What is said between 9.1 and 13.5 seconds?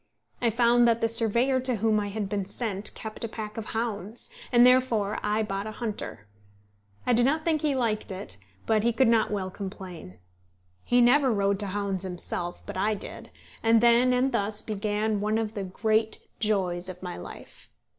well complain. He never rode to hounds himself, but I did;